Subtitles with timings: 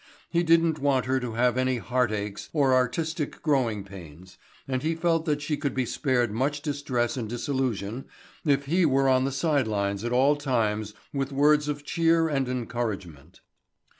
[0.31, 4.95] He didn't want her to have any heart aches or artistic growing pains and he
[4.95, 8.05] felt that she could be spared much distress and disillusion
[8.43, 13.41] if he were on the sidelines at all times with words of cheer and encouragement.